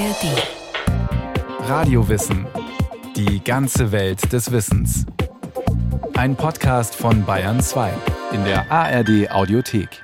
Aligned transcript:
ARD. 0.00 1.68
Radiowissen. 1.68 2.46
Die 3.16 3.44
ganze 3.44 3.92
Welt 3.92 4.32
des 4.32 4.50
Wissens. 4.50 5.04
Ein 6.14 6.36
Podcast 6.36 6.94
von 6.94 7.26
Bayern 7.26 7.60
2 7.60 7.92
in 8.32 8.42
der 8.44 8.72
ARD 8.72 9.30
Audiothek. 9.30 10.02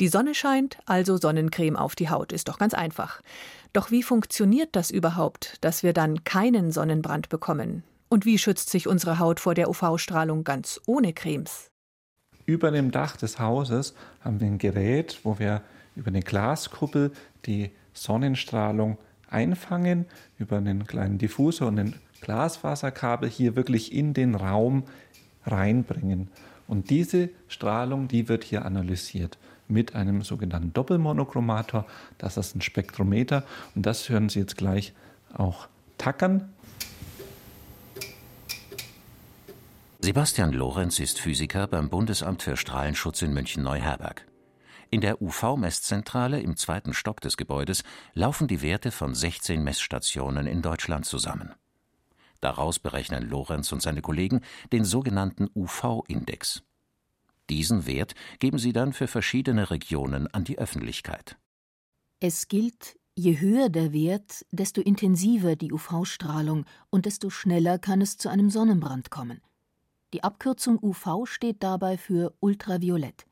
Die 0.00 0.08
Sonne 0.08 0.34
scheint, 0.34 0.76
also 0.84 1.16
Sonnencreme 1.16 1.76
auf 1.76 1.94
die 1.94 2.10
Haut, 2.10 2.30
ist 2.30 2.48
doch 2.48 2.58
ganz 2.58 2.74
einfach. 2.74 3.22
Doch 3.72 3.90
wie 3.90 4.02
funktioniert 4.02 4.76
das 4.76 4.90
überhaupt, 4.90 5.56
dass 5.62 5.82
wir 5.82 5.94
dann 5.94 6.22
keinen 6.24 6.72
Sonnenbrand 6.72 7.30
bekommen? 7.30 7.84
Und 8.10 8.26
wie 8.26 8.36
schützt 8.36 8.68
sich 8.68 8.86
unsere 8.86 9.18
Haut 9.18 9.40
vor 9.40 9.54
der 9.54 9.70
UV-Strahlung 9.70 10.44
ganz 10.44 10.78
ohne 10.86 11.14
Cremes? 11.14 11.70
Über 12.44 12.70
dem 12.70 12.90
Dach 12.90 13.16
des 13.16 13.38
Hauses 13.38 13.94
haben 14.20 14.40
wir 14.40 14.46
ein 14.46 14.58
Gerät, 14.58 15.20
wo 15.22 15.38
wir 15.38 15.62
über 15.96 16.08
eine 16.08 16.20
Glaskuppel 16.20 17.12
die 17.46 17.70
Sonnenstrahlung 17.92 18.98
einfangen, 19.28 20.06
über 20.38 20.58
einen 20.58 20.86
kleinen 20.86 21.18
Diffusor 21.18 21.68
und 21.68 21.78
ein 21.78 21.94
Glasfaserkabel 22.20 23.28
hier 23.28 23.56
wirklich 23.56 23.92
in 23.92 24.14
den 24.14 24.34
Raum 24.34 24.84
reinbringen. 25.44 26.28
Und 26.68 26.90
diese 26.90 27.30
Strahlung, 27.48 28.08
die 28.08 28.28
wird 28.28 28.44
hier 28.44 28.64
analysiert 28.64 29.38
mit 29.68 29.94
einem 29.94 30.22
sogenannten 30.22 30.72
Doppelmonochromator. 30.72 31.86
Das 32.18 32.36
ist 32.36 32.54
ein 32.54 32.60
Spektrometer 32.60 33.44
und 33.74 33.84
das 33.86 34.08
hören 34.08 34.28
Sie 34.28 34.40
jetzt 34.40 34.56
gleich 34.56 34.92
auch 35.34 35.68
tackern. 35.98 36.52
Sebastian 40.00 40.52
Lorenz 40.52 40.98
ist 40.98 41.20
Physiker 41.20 41.68
beim 41.68 41.88
Bundesamt 41.88 42.42
für 42.42 42.56
Strahlenschutz 42.56 43.22
in 43.22 43.32
München-Neuherberg. 43.32 44.24
In 44.92 45.00
der 45.00 45.22
UV-Messzentrale 45.22 46.38
im 46.40 46.54
zweiten 46.58 46.92
Stock 46.92 47.22
des 47.22 47.38
Gebäudes 47.38 47.82
laufen 48.12 48.46
die 48.46 48.60
Werte 48.60 48.90
von 48.90 49.14
16 49.14 49.64
Messstationen 49.64 50.46
in 50.46 50.60
Deutschland 50.60 51.06
zusammen. 51.06 51.54
Daraus 52.42 52.78
berechnen 52.78 53.26
Lorenz 53.26 53.72
und 53.72 53.80
seine 53.80 54.02
Kollegen 54.02 54.42
den 54.70 54.84
sogenannten 54.84 55.48
UV-Index. 55.54 56.62
Diesen 57.48 57.86
Wert 57.86 58.14
geben 58.38 58.58
sie 58.58 58.74
dann 58.74 58.92
für 58.92 59.06
verschiedene 59.06 59.70
Regionen 59.70 60.26
an 60.26 60.44
die 60.44 60.58
Öffentlichkeit. 60.58 61.38
Es 62.20 62.48
gilt, 62.48 62.98
je 63.14 63.40
höher 63.40 63.70
der 63.70 63.94
Wert, 63.94 64.44
desto 64.50 64.82
intensiver 64.82 65.56
die 65.56 65.72
UV-Strahlung 65.72 66.66
und 66.90 67.06
desto 67.06 67.30
schneller 67.30 67.78
kann 67.78 68.02
es 68.02 68.18
zu 68.18 68.28
einem 68.28 68.50
Sonnenbrand 68.50 69.08
kommen. 69.08 69.40
Die 70.12 70.22
Abkürzung 70.22 70.78
UV 70.82 71.24
steht 71.24 71.62
dabei 71.62 71.96
für 71.96 72.34
Ultraviolett. 72.40 73.24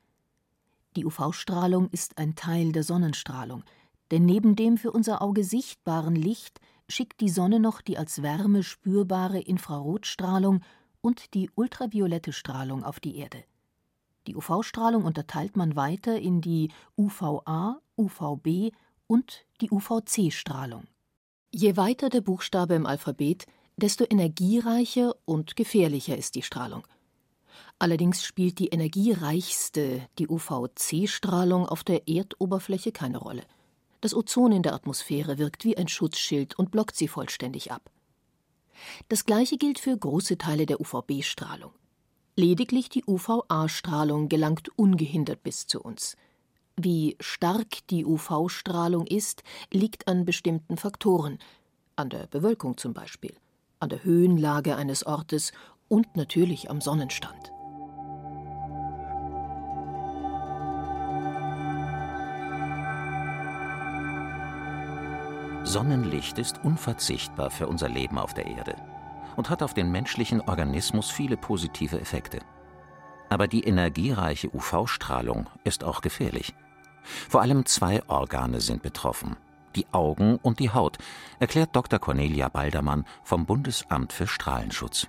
Die 0.96 1.04
UV-Strahlung 1.04 1.88
ist 1.90 2.18
ein 2.18 2.34
Teil 2.34 2.72
der 2.72 2.82
Sonnenstrahlung, 2.82 3.62
denn 4.10 4.24
neben 4.24 4.56
dem 4.56 4.76
für 4.76 4.90
unser 4.90 5.22
Auge 5.22 5.44
sichtbaren 5.44 6.16
Licht 6.16 6.60
schickt 6.88 7.20
die 7.20 7.28
Sonne 7.28 7.60
noch 7.60 7.80
die 7.80 7.96
als 7.96 8.22
Wärme 8.22 8.64
spürbare 8.64 9.38
Infrarotstrahlung 9.38 10.62
und 11.00 11.34
die 11.34 11.48
ultraviolette 11.54 12.32
Strahlung 12.32 12.82
auf 12.82 12.98
die 12.98 13.16
Erde. 13.16 13.44
Die 14.26 14.34
UV-Strahlung 14.36 15.04
unterteilt 15.04 15.56
man 15.56 15.76
weiter 15.76 16.18
in 16.18 16.40
die 16.40 16.70
UVA, 16.96 17.80
UVB 17.96 18.72
und 19.06 19.46
die 19.60 19.70
UVC-Strahlung. 19.70 20.84
Je 21.52 21.76
weiter 21.76 22.10
der 22.10 22.20
Buchstabe 22.20 22.74
im 22.74 22.86
Alphabet, 22.86 23.46
desto 23.76 24.04
energiereicher 24.08 25.14
und 25.24 25.56
gefährlicher 25.56 26.16
ist 26.16 26.34
die 26.34 26.42
Strahlung. 26.42 26.84
Allerdings 27.80 28.22
spielt 28.22 28.58
die 28.60 28.68
energiereichste, 28.68 30.06
die 30.18 30.28
UVC-Strahlung, 30.28 31.66
auf 31.66 31.82
der 31.82 32.06
Erdoberfläche 32.06 32.92
keine 32.92 33.18
Rolle. 33.18 33.42
Das 34.02 34.14
Ozon 34.14 34.52
in 34.52 34.62
der 34.62 34.74
Atmosphäre 34.74 35.38
wirkt 35.38 35.64
wie 35.64 35.76
ein 35.76 35.88
Schutzschild 35.88 36.56
und 36.58 36.70
blockt 36.70 36.94
sie 36.94 37.08
vollständig 37.08 37.72
ab. 37.72 37.90
Das 39.08 39.24
gleiche 39.24 39.56
gilt 39.56 39.78
für 39.78 39.96
große 39.96 40.38
Teile 40.38 40.66
der 40.66 40.80
UVB-Strahlung. 40.80 41.72
Lediglich 42.36 42.90
die 42.90 43.04
UVA-Strahlung 43.04 44.28
gelangt 44.28 44.70
ungehindert 44.78 45.42
bis 45.42 45.66
zu 45.66 45.80
uns. 45.80 46.16
Wie 46.76 47.16
stark 47.18 47.86
die 47.88 48.04
UV-Strahlung 48.04 49.06
ist, 49.06 49.42
liegt 49.72 50.06
an 50.06 50.24
bestimmten 50.24 50.76
Faktoren, 50.76 51.38
an 51.96 52.10
der 52.10 52.26
Bewölkung 52.26 52.76
zum 52.76 52.94
Beispiel 52.94 53.34
an 53.80 53.88
der 53.88 54.04
Höhenlage 54.04 54.76
eines 54.76 55.06
Ortes 55.06 55.52
und 55.88 56.14
natürlich 56.14 56.70
am 56.70 56.80
Sonnenstand. 56.82 57.50
Sonnenlicht 65.70 66.36
ist 66.38 66.64
unverzichtbar 66.64 67.48
für 67.48 67.68
unser 67.68 67.88
Leben 67.88 68.18
auf 68.18 68.34
der 68.34 68.46
Erde 68.46 68.74
und 69.36 69.50
hat 69.50 69.62
auf 69.62 69.72
den 69.72 69.92
menschlichen 69.92 70.40
Organismus 70.40 71.12
viele 71.12 71.36
positive 71.36 72.00
Effekte. 72.00 72.40
Aber 73.28 73.46
die 73.46 73.62
energiereiche 73.62 74.52
UV-Strahlung 74.52 75.46
ist 75.62 75.84
auch 75.84 76.00
gefährlich. 76.00 76.54
Vor 77.28 77.40
allem 77.40 77.66
zwei 77.66 78.02
Organe 78.08 78.60
sind 78.60 78.82
betroffen, 78.82 79.36
die 79.76 79.86
Augen 79.92 80.40
und 80.42 80.58
die 80.58 80.70
Haut, 80.70 80.98
erklärt 81.38 81.76
Dr. 81.76 82.00
Cornelia 82.00 82.48
Baldermann 82.48 83.06
vom 83.22 83.46
Bundesamt 83.46 84.12
für 84.12 84.26
Strahlenschutz. 84.26 85.06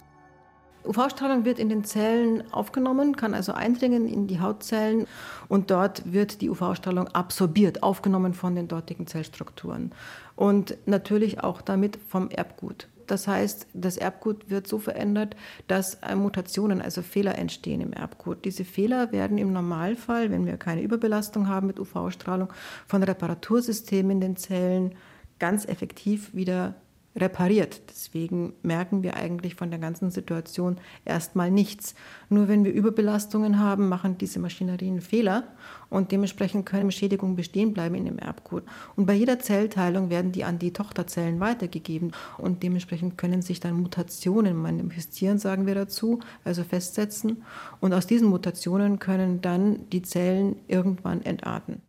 UV-Strahlung 0.85 1.45
wird 1.45 1.59
in 1.59 1.69
den 1.69 1.83
Zellen 1.83 2.51
aufgenommen, 2.51 3.15
kann 3.15 3.33
also 3.33 3.53
eindringen 3.53 4.07
in 4.07 4.27
die 4.27 4.39
Hautzellen 4.39 5.07
und 5.47 5.71
dort 5.71 6.11
wird 6.11 6.41
die 6.41 6.49
UV-Strahlung 6.49 7.07
absorbiert, 7.09 7.83
aufgenommen 7.83 8.33
von 8.33 8.55
den 8.55 8.67
dortigen 8.67 9.07
Zellstrukturen 9.07 9.91
und 10.35 10.77
natürlich 10.85 11.43
auch 11.43 11.61
damit 11.61 11.99
vom 12.07 12.29
Erbgut. 12.29 12.87
Das 13.07 13.27
heißt, 13.27 13.67
das 13.73 13.97
Erbgut 13.97 14.49
wird 14.49 14.67
so 14.67 14.79
verändert, 14.79 15.35
dass 15.67 15.97
Mutationen, 16.15 16.81
also 16.81 17.01
Fehler 17.01 17.37
entstehen 17.37 17.81
im 17.81 17.91
Erbgut. 17.91 18.45
Diese 18.45 18.63
Fehler 18.63 19.11
werden 19.11 19.37
im 19.37 19.51
Normalfall, 19.51 20.31
wenn 20.31 20.45
wir 20.45 20.55
keine 20.55 20.81
Überbelastung 20.81 21.49
haben 21.49 21.67
mit 21.67 21.77
UV-Strahlung, 21.77 22.53
von 22.87 23.03
Reparatursystemen 23.03 24.11
in 24.11 24.21
den 24.21 24.37
Zellen 24.37 24.95
ganz 25.39 25.65
effektiv 25.65 26.33
wieder 26.33 26.75
repariert. 27.16 27.81
Deswegen 27.89 28.53
merken 28.63 29.03
wir 29.03 29.16
eigentlich 29.16 29.55
von 29.55 29.69
der 29.69 29.79
ganzen 29.79 30.11
Situation 30.11 30.77
erstmal 31.05 31.51
nichts. 31.51 31.94
Nur 32.29 32.47
wenn 32.47 32.63
wir 32.63 32.72
Überbelastungen 32.72 33.59
haben, 33.59 33.89
machen 33.89 34.17
diese 34.17 34.39
Maschinerien 34.39 35.01
Fehler 35.01 35.44
und 35.89 36.11
dementsprechend 36.11 36.66
können 36.66 36.91
Schädigungen 36.91 37.35
bestehen 37.35 37.73
bleiben 37.73 37.95
in 37.95 38.05
dem 38.05 38.17
Erbgut. 38.17 38.63
Und 38.95 39.05
bei 39.05 39.13
jeder 39.13 39.39
Zellteilung 39.39 40.09
werden 40.09 40.31
die 40.31 40.44
an 40.44 40.59
die 40.59 40.73
Tochterzellen 40.73 41.39
weitergegeben 41.39 42.11
und 42.38 42.63
dementsprechend 42.63 43.17
können 43.17 43.41
sich 43.41 43.59
dann 43.59 43.81
Mutationen 43.81 44.55
manifestieren, 44.55 45.38
sagen 45.38 45.67
wir 45.67 45.75
dazu, 45.75 46.19
also 46.43 46.63
festsetzen. 46.63 47.43
Und 47.81 47.93
aus 47.93 48.07
diesen 48.07 48.29
Mutationen 48.29 48.99
können 48.99 49.41
dann 49.41 49.89
die 49.89 50.01
Zellen 50.01 50.55
irgendwann 50.67 51.22
entarten. 51.23 51.81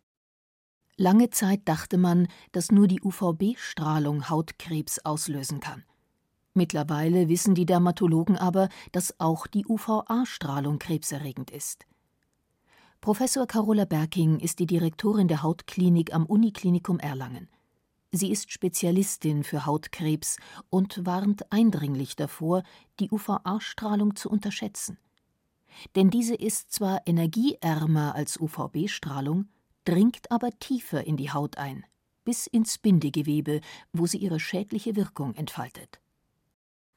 Lange 1.03 1.31
Zeit 1.31 1.63
dachte 1.65 1.97
man, 1.97 2.29
dass 2.53 2.71
nur 2.71 2.87
die 2.87 3.01
UVB-Strahlung 3.01 4.29
Hautkrebs 4.29 4.99
auslösen 4.99 5.59
kann. 5.59 5.83
Mittlerweile 6.53 7.27
wissen 7.27 7.55
die 7.55 7.65
Dermatologen 7.65 8.37
aber, 8.37 8.69
dass 8.93 9.19
auch 9.19 9.45
die 9.45 9.65
UVA-Strahlung 9.65 10.79
krebserregend 10.79 11.51
ist. 11.51 11.85
Professor 13.01 13.45
Carola 13.47 13.83
Berking 13.83 14.39
ist 14.39 14.59
die 14.59 14.65
Direktorin 14.65 15.27
der 15.27 15.43
Hautklinik 15.43 16.13
am 16.13 16.25
Uniklinikum 16.25 16.99
Erlangen. 16.99 17.49
Sie 18.13 18.31
ist 18.31 18.53
Spezialistin 18.53 19.43
für 19.43 19.65
Hautkrebs 19.65 20.37
und 20.69 21.05
warnt 21.05 21.51
eindringlich 21.51 22.15
davor, 22.15 22.63
die 23.01 23.11
UVA-Strahlung 23.11 24.15
zu 24.15 24.29
unterschätzen. 24.29 24.97
Denn 25.97 26.09
diese 26.09 26.35
ist 26.35 26.71
zwar 26.71 27.01
energieärmer 27.05 28.15
als 28.15 28.39
UVB-Strahlung, 28.39 29.49
dringt 29.85 30.31
aber 30.31 30.49
tiefer 30.59 31.05
in 31.05 31.17
die 31.17 31.31
Haut 31.31 31.57
ein, 31.57 31.85
bis 32.23 32.47
ins 32.47 32.77
Bindegewebe, 32.77 33.61
wo 33.91 34.05
sie 34.05 34.17
ihre 34.17 34.39
schädliche 34.39 34.95
Wirkung 34.95 35.35
entfaltet. 35.35 35.99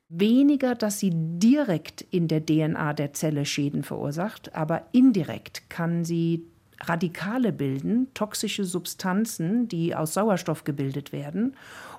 Weniger, 0.09 0.77
dass 0.77 1.01
sie 1.01 1.11
direkt 1.13 2.01
in 2.01 2.29
der 2.29 2.45
DNA 2.45 2.93
der 2.93 3.13
Zelle 3.13 3.45
Schäden 3.45 3.83
verursacht, 3.83 4.55
aber 4.55 4.87
indirekt 4.93 5.69
kann 5.69 6.05
sie 6.05 6.47
Radikale 6.81 7.53
bilden, 7.53 8.13
toxische 8.15 8.65
Substanzen, 8.65 9.67
die 9.67 9.95
aus 9.95 10.15
Sauerstoff 10.15 10.65
gebildet 10.65 11.11
werden. 11.13 11.57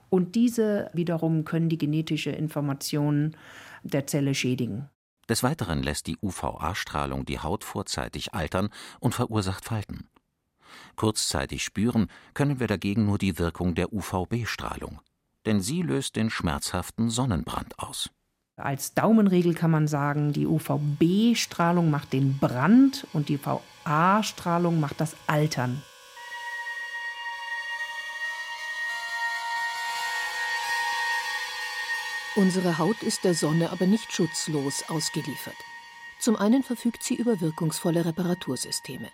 Und 0.09 0.35
diese 0.35 0.89
wiederum 0.93 1.43
können 1.43 1.67
die 1.67 1.77
genetische 1.77 2.29
Information 2.29 3.35
der 3.83 4.07
Zelle 4.07 4.35
schädigen. 4.35 4.89
Des 5.27 5.43
Weiteren 5.43 5.83
lässt 5.83 6.07
die 6.07 6.17
UVA-Strahlung 6.21 7.25
die 7.25 7.39
Haut 7.39 7.65
vorzeitig 7.65 8.33
altern 8.33 8.69
und 9.01 9.13
verursacht 9.13 9.65
Falten 9.65 10.07
kurzzeitig 10.97 11.63
spüren, 11.63 12.07
können 12.33 12.59
wir 12.59 12.67
dagegen 12.67 13.05
nur 13.05 13.17
die 13.17 13.39
Wirkung 13.39 13.73
der 13.73 13.93
UVB-Strahlung. 13.93 14.99
Denn 15.45 15.61
sie 15.61 15.81
löst 15.81 16.17
den 16.17 16.29
schmerzhaften 16.29 17.09
Sonnenbrand 17.09 17.79
aus. 17.79 18.09
Als 18.57 18.93
Daumenregel 18.95 19.53
kann 19.53 19.71
man 19.71 19.87
sagen, 19.87 20.33
die 20.33 20.47
UVB-Strahlung 20.47 21.89
macht 21.89 22.11
den 22.11 22.37
Brand 22.39 23.07
und 23.13 23.29
die 23.29 23.39
VA-Strahlung 23.39 24.79
macht 24.79 24.99
das 24.99 25.15
Altern. 25.27 25.81
Unsere 32.35 32.77
Haut 32.77 33.01
ist 33.01 33.23
der 33.23 33.33
Sonne 33.33 33.71
aber 33.71 33.87
nicht 33.87 34.11
schutzlos 34.11 34.83
ausgeliefert. 34.89 35.55
Zum 36.19 36.35
einen 36.35 36.61
verfügt 36.61 37.03
sie 37.03 37.15
über 37.15 37.41
wirkungsvolle 37.41 38.05
Reparatursysteme. 38.05 39.09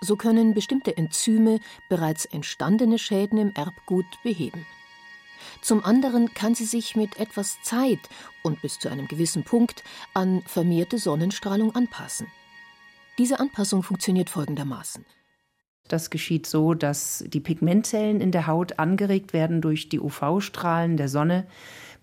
So 0.00 0.16
können 0.16 0.54
bestimmte 0.54 0.96
Enzyme 0.96 1.60
bereits 1.88 2.24
entstandene 2.24 2.98
Schäden 2.98 3.38
im 3.38 3.52
Erbgut 3.54 4.06
beheben. 4.22 4.66
Zum 5.60 5.84
anderen 5.84 6.34
kann 6.34 6.54
sie 6.54 6.64
sich 6.64 6.96
mit 6.96 7.18
etwas 7.18 7.60
Zeit 7.62 8.00
und 8.42 8.62
bis 8.62 8.78
zu 8.78 8.88
einem 8.88 9.08
gewissen 9.08 9.44
Punkt 9.44 9.82
an 10.14 10.42
vermehrte 10.46 10.98
Sonnenstrahlung 10.98 11.74
anpassen. 11.74 12.28
Diese 13.18 13.40
Anpassung 13.40 13.82
funktioniert 13.82 14.30
folgendermaßen. 14.30 15.04
Das 15.88 16.10
geschieht 16.10 16.46
so, 16.46 16.74
dass 16.74 17.24
die 17.26 17.40
Pigmentzellen 17.40 18.20
in 18.20 18.30
der 18.30 18.46
Haut 18.46 18.78
angeregt 18.78 19.32
werden 19.32 19.60
durch 19.60 19.88
die 19.88 20.00
UV-Strahlen 20.00 20.96
der 20.96 21.08
Sonne, 21.08 21.46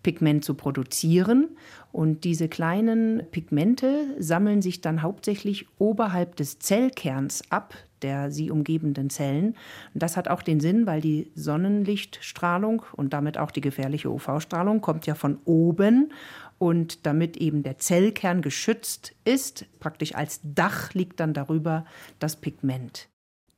Pigment 0.06 0.46
zu 0.46 0.54
produzieren. 0.54 1.58
Und 1.92 2.26
diese 2.26 2.48
kleinen 2.48 3.24
Pigmente 3.32 4.16
sammeln 4.20 4.62
sich 4.62 4.80
dann 4.80 5.02
hauptsächlich 5.02 5.66
oberhalb 5.80 6.36
des 6.36 6.60
Zellkerns 6.60 7.42
ab, 7.50 7.74
der 8.04 8.30
sie 8.30 8.52
umgebenden 8.52 9.10
Zellen. 9.10 9.56
Und 9.96 10.04
das 10.04 10.16
hat 10.16 10.28
auch 10.28 10.44
den 10.44 10.60
Sinn, 10.60 10.86
weil 10.86 11.02
die 11.02 11.32
Sonnenlichtstrahlung 11.34 12.84
und 12.96 13.14
damit 13.14 13.40
auch 13.40 13.50
die 13.50 13.62
gefährliche 13.62 14.12
UV-Strahlung 14.12 14.80
kommt 14.80 15.08
ja 15.08 15.16
von 15.16 15.40
oben. 15.44 16.14
Und 16.60 17.08
damit 17.08 17.36
eben 17.38 17.64
der 17.64 17.80
Zellkern 17.80 18.44
geschützt 18.44 19.16
ist, 19.24 19.66
praktisch 19.80 20.14
als 20.14 20.40
Dach 20.44 20.94
liegt 20.94 21.20
dann 21.20 21.34
darüber 21.34 21.84
das 22.20 22.36
Pigment. 22.36 23.10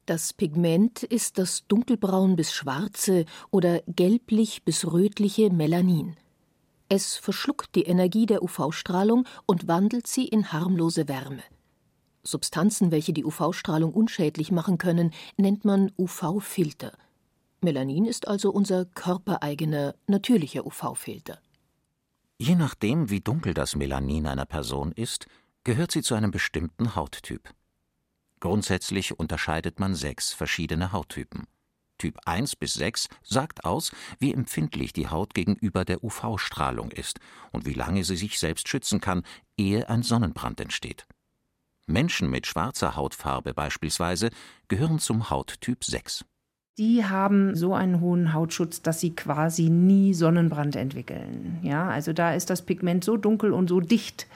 Das 0.05 0.31
Pigment 0.31 1.03
ist 1.03 1.39
das 1.39 1.67
dunkelbraun 1.67 2.37
bis 2.37 2.53
schwarze 2.53 3.25
oder 3.51 3.81
gelblich 3.87 4.63
bis 4.63 4.89
rötliche 4.89 5.49
Melanin. 5.49 6.15
Es 6.89 7.17
verschluckt 7.17 7.75
die 7.75 7.83
Energie 7.83 8.25
der 8.25 8.43
UV-Strahlung 8.43 9.27
und 9.45 9.67
wandelt 9.67 10.07
sie 10.07 10.27
in 10.27 10.51
harmlose 10.51 11.07
Wärme. 11.07 11.43
Substanzen, 12.23 12.91
welche 12.91 13.13
die 13.13 13.25
UV-Strahlung 13.25 13.93
unschädlich 13.93 14.51
machen 14.51 14.77
können, 14.77 15.11
nennt 15.37 15.65
man 15.65 15.91
UV-Filter. 15.97 16.97
Melanin 17.61 18.05
ist 18.05 18.27
also 18.27 18.51
unser 18.51 18.85
körpereigener, 18.85 19.95
natürlicher 20.07 20.65
UV-Filter. 20.65 21.39
Je 22.37 22.55
nachdem, 22.55 23.09
wie 23.09 23.21
dunkel 23.21 23.53
das 23.53 23.75
Melanin 23.75 24.27
einer 24.27 24.45
Person 24.45 24.91
ist, 24.91 25.25
gehört 25.63 25.91
sie 25.91 26.03
zu 26.03 26.15
einem 26.15 26.31
bestimmten 26.31 26.95
Hauttyp. 26.95 27.49
Grundsätzlich 28.39 29.19
unterscheidet 29.19 29.79
man 29.79 29.95
sechs 29.95 30.33
verschiedene 30.33 30.91
Hauttypen. 30.91 31.47
Typ 31.97 32.17
1 32.25 32.55
bis 32.55 32.73
6 32.75 33.07
sagt 33.23 33.65
aus, 33.65 33.91
wie 34.19 34.33
empfindlich 34.33 34.93
die 34.93 35.07
Haut 35.07 35.33
gegenüber 35.33 35.85
der 35.85 36.03
UV-Strahlung 36.03 36.91
ist 36.91 37.19
und 37.51 37.65
wie 37.65 37.73
lange 37.73 38.03
sie 38.03 38.17
sich 38.17 38.39
selbst 38.39 38.67
schützen 38.67 39.01
kann, 39.01 39.23
ehe 39.57 39.89
ein 39.89 40.03
Sonnenbrand 40.03 40.59
entsteht. 40.59 41.07
Menschen 41.87 42.29
mit 42.29 42.45
schwarzer 42.45 42.95
Hautfarbe 42.95 43.53
beispielsweise 43.53 44.29
gehören 44.67 44.99
zum 44.99 45.29
Hauttyp 45.29 45.83
6. 45.83 46.25
Die 46.77 47.03
haben 47.03 47.55
so 47.55 47.73
einen 47.73 48.01
hohen 48.01 48.33
Hautschutz, 48.33 48.83
dass 48.83 48.99
sie 48.99 49.15
quasi 49.15 49.67
nie 49.69 50.13
Sonnenbrand 50.13 50.75
entwickeln. 50.75 51.57
Ja, 51.63 51.89
also 51.89 52.13
da 52.13 52.35
ist 52.35 52.51
das 52.51 52.61
Pigment 52.61 53.03
so 53.03 53.17
dunkel 53.17 53.51
und 53.51 53.67
so 53.67 53.79
dicht, 53.79 54.27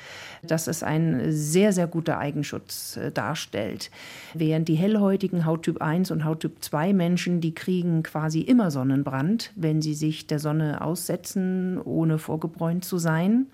dass 0.42 0.66
es 0.66 0.82
ein 0.82 1.32
sehr, 1.32 1.72
sehr 1.72 1.86
guter 1.86 2.18
Eigenschutz 2.18 2.98
äh, 2.98 3.12
darstellt. 3.12 3.92
Während 4.34 4.68
die 4.70 4.76
hellhäutigen 4.76 5.46
Hauttyp 5.46 5.84
1 5.84 6.10
und 6.10 6.26
Hauttyp 6.26 6.64
2 6.64 6.94
Menschen, 6.94 7.42
die 7.42 7.54
kriegen 7.54 8.02
quasi 8.02 8.40
immer 8.42 8.72
Sonnenbrand, 8.72 9.52
wenn 9.56 9.84
sie 9.84 9.94
sich 9.94 10.26
der 10.26 10.40
Sonne 10.40 10.82
aussetzen, 10.82 11.80
ohne 11.80 12.18
vorgebräunt 12.18 12.84
zu 12.84 12.98
sein. 12.98 13.46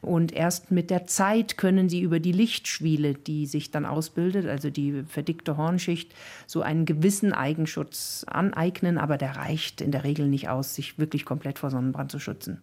Und 0.00 0.32
erst 0.32 0.70
mit 0.70 0.90
der 0.90 1.06
Zeit 1.06 1.56
können 1.56 1.88
sie 1.88 2.00
über 2.00 2.20
die 2.20 2.32
Lichtschwiele, 2.32 3.14
die 3.14 3.46
sich 3.46 3.70
dann 3.70 3.86
ausbildet, 3.86 4.46
also 4.46 4.70
die 4.70 5.04
verdickte 5.04 5.56
Hornschicht, 5.56 6.14
so 6.46 6.62
einen 6.62 6.84
gewissen 6.84 7.32
Eigenschutz 7.32 8.24
aneignen. 8.28 8.98
Aber 8.98 9.18
der 9.18 9.36
reicht 9.36 9.80
in 9.80 9.90
der 9.90 10.04
Regel 10.04 10.28
nicht 10.28 10.48
aus, 10.48 10.74
sich 10.74 10.98
wirklich 10.98 11.24
komplett 11.24 11.58
vor 11.58 11.70
Sonnenbrand 11.70 12.10
zu 12.10 12.18
schützen. 12.18 12.62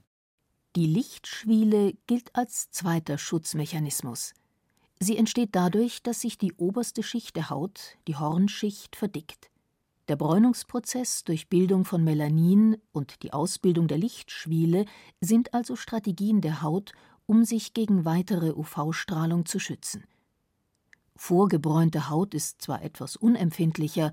Die 0.76 0.88
Lichtschwiele 0.88 1.94
gilt 2.06 2.36
als 2.36 2.70
zweiter 2.72 3.18
Schutzmechanismus. 3.18 4.34
Sie 5.00 5.18
entsteht 5.18 5.50
dadurch, 5.54 6.04
dass 6.04 6.22
sich 6.22 6.38
die 6.38 6.54
oberste 6.54 7.04
Schicht 7.04 7.36
der 7.36 7.50
Haut, 7.50 7.98
die 8.08 8.16
Hornschicht, 8.16 8.96
verdickt. 8.96 9.50
Der 10.08 10.16
Bräunungsprozess 10.16 11.24
durch 11.24 11.50
Bildung 11.50 11.84
von 11.84 12.04
Melanin 12.04 12.78
und 12.92 13.24
die 13.24 13.34
Ausbildung 13.34 13.88
der 13.88 13.98
Lichtschwiele 13.98 14.86
sind 15.20 15.54
also 15.54 15.76
Strategien 15.76 16.42
der 16.42 16.62
Haut, 16.62 16.92
um 17.26 17.46
sich 17.46 17.74
gegen 17.74 18.06
weitere 18.06 18.52
UV-Strahlung 18.52 19.46
zu 19.46 19.60
schützen. 19.60 20.04
Vorgebräunte 21.16 22.10
Haut 22.10 22.34
ist 22.34 22.62
zwar 22.62 22.82
etwas 22.82 23.16
unempfindlicher, 23.16 24.12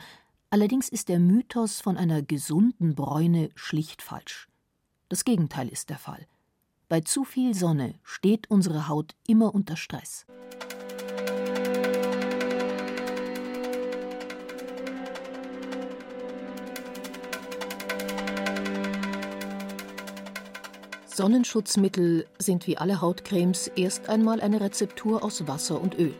allerdings 0.51 0.89
ist 0.89 1.09
der 1.09 1.19
Mythos 1.19 1.81
von 1.81 1.97
einer 1.97 2.23
gesunden 2.23 2.95
Bräune 2.95 3.51
schlicht 3.55 4.03
falsch. 4.03 4.49
Das 5.09 5.25
Gegenteil 5.25 5.69
ist 5.69 5.91
der 5.91 5.99
Fall. 5.99 6.27
Bei 6.89 7.01
zu 7.01 7.25
viel 7.25 7.55
Sonne 7.55 7.95
steht 8.03 8.51
unsere 8.51 8.89
Haut 8.89 9.15
immer 9.27 9.55
unter 9.55 9.77
Stress. 9.77 10.27
Sonnenschutzmittel 21.15 22.27
sind 22.39 22.67
wie 22.67 22.79
alle 22.79 23.03
Hautcremes 23.03 23.69
erst 23.77 24.09
einmal 24.09 24.41
eine 24.41 24.61
Rezeptur 24.61 25.23
aus 25.23 25.47
Wasser 25.47 25.79
und 25.81 25.99
Öl. 25.99 26.15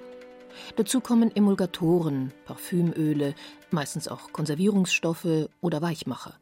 Dazu 0.77 1.01
kommen 1.01 1.35
Emulgatoren, 1.35 2.33
Parfümöle, 2.45 3.35
meistens 3.71 4.07
auch 4.07 4.33
Konservierungsstoffe 4.33 5.49
oder 5.63 5.81
Weichmacher. 5.81 6.35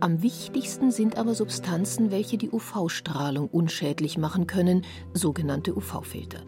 Am 0.00 0.22
wichtigsten 0.22 0.92
sind 0.92 1.18
aber 1.18 1.34
Substanzen, 1.34 2.10
welche 2.10 2.38
die 2.38 2.50
UV-Strahlung 2.50 3.48
unschädlich 3.48 4.16
machen 4.16 4.46
können, 4.46 4.86
sogenannte 5.12 5.76
UV-Filter. 5.76 6.40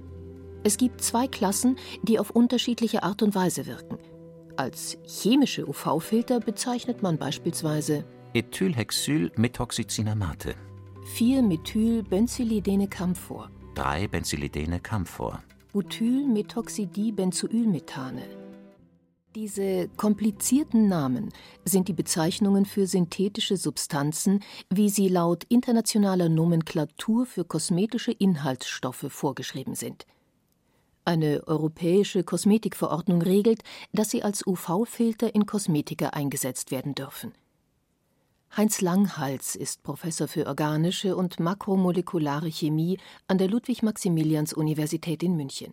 Es 0.65 0.79
gibt 0.79 1.03
zwei 1.03 1.27
Klassen, 1.27 1.77
die 2.03 2.19
auf 2.19 2.31
unterschiedliche 2.31 3.03
Art 3.03 3.23
und 3.23 3.35
Weise 3.35 3.67
wirken. 3.67 3.99
Als 4.57 4.97
chemische 5.05 5.69
UV-Filter 5.69 6.41
bezeichnet 6.41 7.03
man 7.03 7.19
beispielsweise 7.19 8.07
Ethylhexylmethoxycinamate, 8.35 10.55
4-Methyl-Benzylidene-Camphor, 11.17 13.51
3-Benzylidene-Camphor, 13.75 15.43
Butyl-Methoxydibenzoylmethane. 15.75 18.23
Diese 19.35 19.91
komplizierten 19.99 20.89
Namen 20.89 21.29
sind 21.67 21.89
die 21.89 21.93
Bezeichnungen 21.93 22.65
für 22.65 22.87
synthetische 22.87 23.59
Substanzen, 23.59 24.41
wie 24.71 24.89
sie 24.89 25.09
laut 25.09 25.45
internationaler 25.51 26.31
Nomenklatur 26.31 27.27
für 27.27 27.45
kosmetische 27.45 28.13
Inhaltsstoffe 28.13 29.05
vorgeschrieben 29.11 29.75
sind. 29.75 30.07
Eine 31.05 31.47
europäische 31.47 32.25
Kosmetikverordnung 32.25 33.21
regelt, 33.21 33.63
dass 33.93 34.09
sie 34.09 34.23
als 34.23 34.47
UV-Filter 34.47 35.35
in 35.35 35.45
Kosmetika 35.45 36.09
eingesetzt 36.09 36.71
werden 36.71 36.95
dürfen. 36.95 37.35
Heinz 38.55 38.83
Langhals 38.83 39.57
ist 39.57 39.83
Professor 39.83 40.29
für 40.29 40.47
organische 40.47 41.17
und 41.17 41.41
makromolekulare 41.41 42.51
Chemie 42.51 42.99
an 43.27 43.39
der 43.39 43.49
Ludwig-Maximilians-Universität 43.49 45.23
in 45.23 45.37
München. 45.37 45.73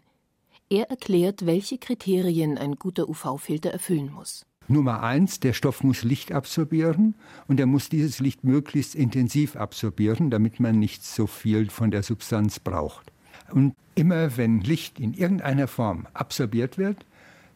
Er 0.69 0.89
erklärt, 0.89 1.45
welche 1.45 1.77
Kriterien 1.77 2.57
ein 2.57 2.75
guter 2.75 3.09
UV-Filter 3.09 3.71
erfüllen 3.71 4.13
muss. 4.13 4.45
Nummer 4.69 5.03
eins, 5.03 5.41
der 5.41 5.51
Stoff 5.51 5.83
muss 5.83 6.03
Licht 6.03 6.31
absorbieren 6.31 7.15
und 7.50 7.59
er 7.59 7.65
muss 7.65 7.89
dieses 7.89 8.21
Licht 8.21 8.45
möglichst 8.45 8.95
intensiv 8.95 9.57
absorbieren, 9.57 10.29
damit 10.29 10.62
man 10.62 10.79
nicht 10.79 11.03
so 11.03 11.27
viel 11.27 11.69
von 11.69 11.91
der 11.91 12.03
Substanz 12.03 12.62
braucht. 12.62 13.12
Und 13.51 13.75
immer 13.95 14.38
wenn 14.38 14.62
Licht 14.62 15.01
in 15.01 15.13
irgendeiner 15.13 15.67
Form 15.67 16.07
absorbiert 16.13 16.77
wird, 16.77 17.05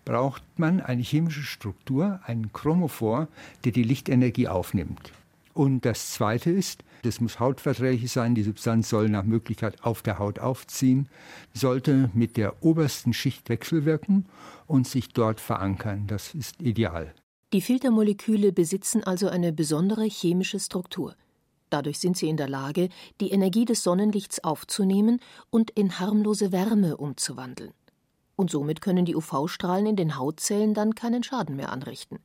braucht 0.06 0.44
man 0.58 0.82
eine 0.82 1.02
chemische 1.02 1.44
Struktur, 1.44 2.20
einen 2.26 2.52
Chromophor, 2.54 3.28
der 3.64 3.72
die 3.72 3.84
Lichtenergie 3.84 4.48
aufnimmt. 4.48 5.12
Und 5.54 5.86
das 5.86 6.12
Zweite 6.12 6.50
ist, 6.50 6.84
es 7.04 7.20
muss 7.22 7.40
hautverträglich 7.40 8.12
sein, 8.12 8.34
die 8.34 8.44
Substanz 8.44 8.90
soll 8.90 9.10
nach 9.10 9.24
Möglichkeit 9.24 9.84
auf 9.84 10.02
der 10.02 10.20
Haut 10.20 10.40
aufziehen, 10.40 11.10
sollte 11.54 12.10
mit 12.14 12.38
der 12.38 12.64
obersten 12.64 13.14
Schicht 13.14 13.50
wechselwirken 13.50 14.26
und 14.68 14.88
sich 14.88 15.10
dort 15.10 15.40
verankern. 15.40 16.06
Das 16.08 16.34
ist 16.34 16.62
ideal. 16.62 17.14
Die 17.52 17.62
Filtermoleküle 17.62 18.52
besitzen 18.52 19.04
also 19.04 19.28
eine 19.28 19.54
besondere 19.54 20.06
chemische 20.06 20.60
Struktur. 20.60 21.16
Dadurch 21.70 22.00
sind 22.00 22.18
sie 22.18 22.30
in 22.30 22.38
der 22.38 22.50
Lage, 22.50 22.90
die 23.20 23.32
Energie 23.32 23.66
des 23.66 23.84
Sonnenlichts 23.84 24.44
aufzunehmen 24.44 25.20
und 25.50 25.72
in 25.72 26.00
harmlose 26.00 26.52
Wärme 26.52 26.98
umzuwandeln 26.98 27.74
und 28.36 28.52
somit 28.52 28.82
können 28.82 29.06
die 29.06 29.16
UV-Strahlen 29.16 29.86
in 29.86 29.96
den 29.96 30.18
Hautzellen 30.18 30.74
dann 30.74 30.96
keinen 30.96 31.24
Schaden 31.24 31.56
mehr 31.56 31.72
anrichten. 31.72 32.20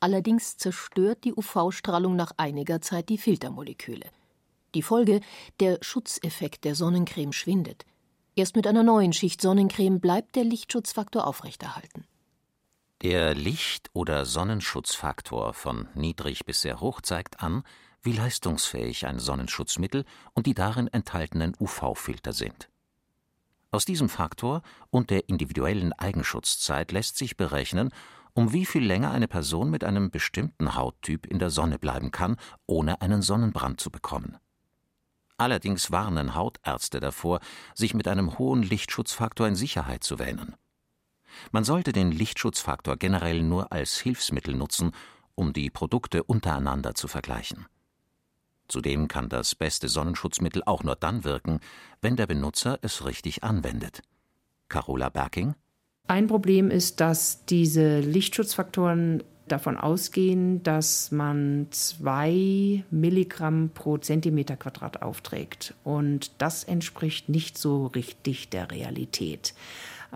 Allerdings 0.00 0.56
zerstört 0.56 1.24
die 1.24 1.34
UV-Strahlung 1.34 2.16
nach 2.16 2.32
einiger 2.38 2.80
Zeit 2.80 3.08
die 3.08 3.18
Filtermoleküle. 3.18 4.06
Die 4.74 4.82
Folge, 4.82 5.20
der 5.60 5.78
Schutzeffekt 5.82 6.64
der 6.64 6.74
Sonnencreme 6.74 7.32
schwindet. 7.32 7.84
Erst 8.34 8.56
mit 8.56 8.66
einer 8.66 8.82
neuen 8.82 9.12
Schicht 9.12 9.42
Sonnencreme 9.42 10.00
bleibt 10.00 10.36
der 10.36 10.44
Lichtschutzfaktor 10.44 11.26
aufrechterhalten. 11.26 12.06
Der 13.02 13.34
Licht- 13.34 13.90
oder 13.92 14.24
Sonnenschutzfaktor 14.24 15.52
von 15.52 15.88
niedrig 15.94 16.46
bis 16.46 16.62
sehr 16.62 16.80
hoch 16.80 17.00
zeigt 17.00 17.42
an, 17.42 17.64
wie 18.02 18.12
leistungsfähig 18.12 19.06
ein 19.06 19.18
Sonnenschutzmittel 19.18 20.04
und 20.32 20.46
die 20.46 20.54
darin 20.54 20.88
enthaltenen 20.88 21.54
UV-Filter 21.58 22.32
sind. 22.32 22.69
Aus 23.72 23.84
diesem 23.84 24.08
Faktor 24.08 24.62
und 24.90 25.10
der 25.10 25.28
individuellen 25.28 25.92
Eigenschutzzeit 25.92 26.90
lässt 26.90 27.16
sich 27.16 27.36
berechnen, 27.36 27.90
um 28.32 28.52
wie 28.52 28.66
viel 28.66 28.84
länger 28.84 29.12
eine 29.12 29.28
Person 29.28 29.70
mit 29.70 29.84
einem 29.84 30.10
bestimmten 30.10 30.74
Hauttyp 30.74 31.26
in 31.26 31.38
der 31.38 31.50
Sonne 31.50 31.78
bleiben 31.78 32.10
kann, 32.10 32.36
ohne 32.66 33.00
einen 33.00 33.22
Sonnenbrand 33.22 33.80
zu 33.80 33.90
bekommen. 33.90 34.38
Allerdings 35.36 35.90
warnen 35.90 36.34
Hautärzte 36.34 37.00
davor, 37.00 37.40
sich 37.74 37.94
mit 37.94 38.08
einem 38.08 38.38
hohen 38.38 38.62
Lichtschutzfaktor 38.62 39.46
in 39.46 39.54
Sicherheit 39.54 40.04
zu 40.04 40.18
wähnen. 40.18 40.54
Man 41.52 41.64
sollte 41.64 41.92
den 41.92 42.10
Lichtschutzfaktor 42.10 42.96
generell 42.96 43.42
nur 43.42 43.72
als 43.72 43.98
Hilfsmittel 43.98 44.54
nutzen, 44.54 44.92
um 45.34 45.52
die 45.52 45.70
Produkte 45.70 46.24
untereinander 46.24 46.94
zu 46.94 47.08
vergleichen. 47.08 47.66
Zudem 48.70 49.08
kann 49.08 49.28
das 49.28 49.54
beste 49.54 49.88
Sonnenschutzmittel 49.88 50.62
auch 50.64 50.82
nur 50.82 50.96
dann 50.96 51.24
wirken, 51.24 51.60
wenn 52.00 52.16
der 52.16 52.26
Benutzer 52.26 52.78
es 52.82 53.04
richtig 53.04 53.44
anwendet. 53.44 54.02
Carola 54.68 55.08
Berking 55.08 55.54
ein 56.10 56.26
Problem 56.26 56.72
ist, 56.72 56.98
dass 56.98 57.44
diese 57.44 58.00
Lichtschutzfaktoren 58.00 59.22
davon 59.46 59.76
ausgehen, 59.76 60.60
dass 60.64 61.12
man 61.12 61.68
zwei 61.70 62.84
Milligramm 62.90 63.70
pro 63.72 63.96
Zentimeter 63.96 64.56
Quadrat 64.56 65.02
aufträgt. 65.02 65.74
Und 65.84 66.32
das 66.38 66.64
entspricht 66.64 67.28
nicht 67.28 67.58
so 67.58 67.86
richtig 67.86 68.48
der 68.48 68.72
Realität. 68.72 69.54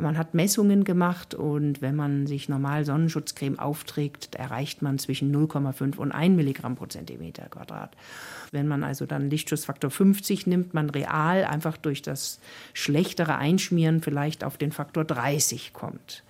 Man 0.01 0.19
hat 0.19 0.35
Messungen 0.35 0.83
gemacht 0.83 1.35
und 1.35 1.81
wenn 1.81 1.95
man 1.95 2.27
sich 2.27 2.49
normal 2.49 2.85
Sonnenschutzcreme 2.85 3.59
aufträgt, 3.59 4.35
erreicht 4.35 4.83
man 4.83 4.99
zwischen 4.99 5.35
0,5 5.35 5.97
und 5.97 6.11
1 6.11 6.35
Milligramm 6.35 6.75
pro 6.75 6.87
Zentimeter 6.87 7.49
Quadrat. 7.49 7.97
Wenn 8.51 8.67
man 8.67 8.83
also 8.83 9.07
dann 9.07 9.31
Lichtschutzfaktor 9.31 9.91
50 9.91 10.47
nimmt, 10.49 10.75
man 10.75 10.91
real 10.91 11.45
einfach 11.45 11.77
durch 11.77 12.03
das 12.03 12.41
schlechtere 12.73 13.37
Einschmieren 13.37 14.01
vielleicht 14.01 14.43
auf 14.43 14.59
den 14.59 14.73
Faktor 14.73 15.05
30 15.05 15.73
kommt. 15.73 16.25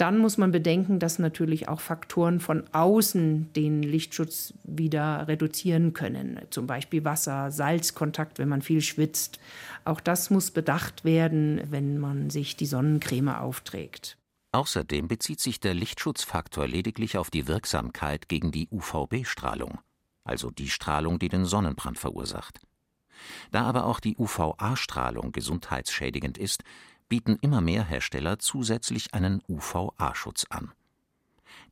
Dann 0.00 0.16
muss 0.16 0.38
man 0.38 0.50
bedenken, 0.50 0.98
dass 0.98 1.18
natürlich 1.18 1.68
auch 1.68 1.80
Faktoren 1.80 2.40
von 2.40 2.64
außen 2.72 3.52
den 3.52 3.82
Lichtschutz 3.82 4.54
wieder 4.64 5.28
reduzieren 5.28 5.92
können. 5.92 6.40
Zum 6.48 6.66
Beispiel 6.66 7.04
Wasser, 7.04 7.50
Salzkontakt, 7.50 8.38
wenn 8.38 8.48
man 8.48 8.62
viel 8.62 8.80
schwitzt. 8.80 9.40
Auch 9.84 10.00
das 10.00 10.30
muss 10.30 10.52
bedacht 10.52 11.04
werden, 11.04 11.60
wenn 11.68 11.98
man 11.98 12.30
sich 12.30 12.56
die 12.56 12.64
Sonnencreme 12.64 13.28
aufträgt. 13.28 14.16
Außerdem 14.52 15.06
bezieht 15.06 15.40
sich 15.40 15.60
der 15.60 15.74
Lichtschutzfaktor 15.74 16.66
lediglich 16.66 17.18
auf 17.18 17.30
die 17.30 17.46
Wirksamkeit 17.46 18.26
gegen 18.30 18.52
die 18.52 18.68
UVB-Strahlung, 18.70 19.80
also 20.24 20.50
die 20.50 20.70
Strahlung, 20.70 21.18
die 21.18 21.28
den 21.28 21.44
Sonnenbrand 21.44 21.98
verursacht. 21.98 22.62
Da 23.50 23.64
aber 23.64 23.84
auch 23.84 24.00
die 24.00 24.16
UVA-Strahlung 24.16 25.32
gesundheitsschädigend 25.32 26.38
ist, 26.38 26.64
bieten 27.10 27.36
immer 27.42 27.60
mehr 27.60 27.84
Hersteller 27.84 28.38
zusätzlich 28.38 29.12
einen 29.12 29.42
UVA-Schutz 29.46 30.46
an. 30.48 30.72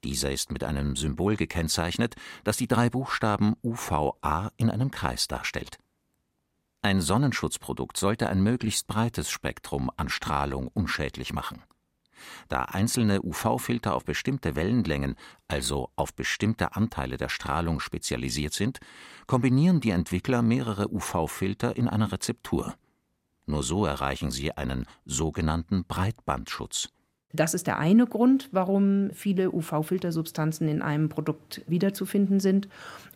Dieser 0.04 0.30
ist 0.30 0.52
mit 0.52 0.64
einem 0.64 0.96
Symbol 0.96 1.36
gekennzeichnet, 1.36 2.16
das 2.44 2.58
die 2.58 2.68
drei 2.68 2.90
Buchstaben 2.90 3.54
UVA 3.62 4.52
in 4.56 4.68
einem 4.68 4.90
Kreis 4.90 5.28
darstellt. 5.28 5.78
Ein 6.82 7.00
Sonnenschutzprodukt 7.00 7.96
sollte 7.96 8.28
ein 8.28 8.42
möglichst 8.42 8.86
breites 8.86 9.30
Spektrum 9.30 9.90
an 9.96 10.08
Strahlung 10.08 10.68
unschädlich 10.68 11.32
machen. 11.32 11.62
Da 12.48 12.64
einzelne 12.64 13.22
UV-Filter 13.22 13.94
auf 13.94 14.04
bestimmte 14.04 14.56
Wellenlängen, 14.56 15.14
also 15.46 15.90
auf 15.94 16.14
bestimmte 16.14 16.74
Anteile 16.74 17.16
der 17.16 17.28
Strahlung 17.28 17.78
spezialisiert 17.78 18.54
sind, 18.54 18.80
kombinieren 19.26 19.80
die 19.80 19.90
Entwickler 19.90 20.42
mehrere 20.42 20.92
UV-Filter 20.92 21.76
in 21.76 21.88
einer 21.88 22.10
Rezeptur. 22.10 22.74
Nur 23.48 23.62
so 23.62 23.86
erreichen 23.86 24.30
sie 24.30 24.52
einen 24.52 24.84
sogenannten 25.06 25.84
Breitbandschutz. 25.84 26.90
Das 27.32 27.52
ist 27.52 27.66
der 27.66 27.78
eine 27.78 28.06
Grund, 28.06 28.48
warum 28.52 29.10
viele 29.12 29.50
UV-Filtersubstanzen 29.50 30.66
in 30.66 30.80
einem 30.80 31.10
Produkt 31.10 31.62
wiederzufinden 31.66 32.40
sind. 32.40 32.68